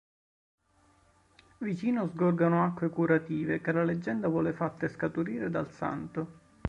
[1.59, 6.39] Vicino sgorgano acque curative che la leggenda vuole fatte scaturire dal santo.